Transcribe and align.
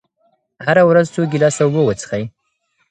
هره 0.65 0.83
ورځ 0.89 1.05
څو 1.15 1.21
ګیلاسه 1.31 1.61
اوبه 1.65 1.81
وڅښئ. 1.83 2.23